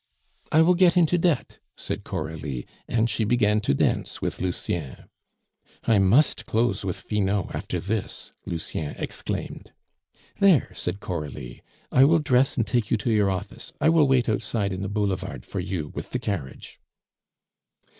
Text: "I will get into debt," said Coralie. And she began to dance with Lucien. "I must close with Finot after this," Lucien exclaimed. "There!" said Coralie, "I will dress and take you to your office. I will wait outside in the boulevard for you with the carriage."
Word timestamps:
"I 0.51 0.63
will 0.63 0.73
get 0.73 0.97
into 0.97 1.19
debt," 1.19 1.59
said 1.77 2.03
Coralie. 2.03 2.65
And 2.87 3.07
she 3.07 3.23
began 3.23 3.61
to 3.61 3.75
dance 3.75 4.19
with 4.19 4.41
Lucien. 4.41 5.03
"I 5.83 5.99
must 5.99 6.47
close 6.47 6.83
with 6.83 6.99
Finot 6.99 7.53
after 7.53 7.79
this," 7.79 8.31
Lucien 8.47 8.95
exclaimed. 8.97 9.73
"There!" 10.39 10.69
said 10.73 11.01
Coralie, 11.01 11.61
"I 11.91 12.05
will 12.05 12.17
dress 12.17 12.57
and 12.57 12.65
take 12.65 12.89
you 12.89 12.97
to 12.97 13.11
your 13.11 13.29
office. 13.29 13.73
I 13.79 13.89
will 13.89 14.07
wait 14.07 14.27
outside 14.27 14.73
in 14.73 14.81
the 14.81 14.89
boulevard 14.89 15.45
for 15.45 15.59
you 15.59 15.89
with 15.93 16.09
the 16.09 16.17
carriage." 16.19 16.79